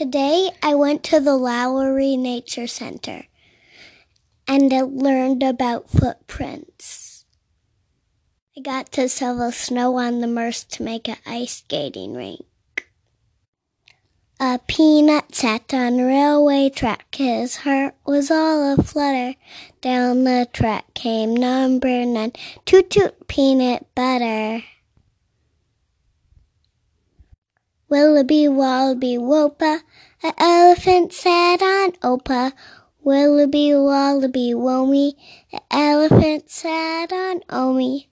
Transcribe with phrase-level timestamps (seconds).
[0.00, 3.26] Today I went to the Lowry Nature Center
[4.48, 7.26] and I learned about footprints.
[8.56, 12.46] I got to shovel snow on the Merce to make an ice skating rink.
[14.40, 17.14] A peanut sat on railway track.
[17.14, 19.34] His heart was all aflutter.
[19.82, 22.32] Down the track came number nine.
[22.64, 24.62] Toot toot peanut butter.
[27.90, 29.80] Willoughby Wallaby Wopa,
[30.22, 32.52] an elephant sat on Opa.
[33.02, 35.14] Willoughby Wallaby Womy,
[35.52, 38.08] an elephant sat on Omi.